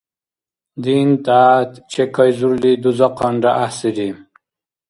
[0.83, 4.09] Дин-тӀягӀят чекайзурли дузахъанра гӀяхӀсири...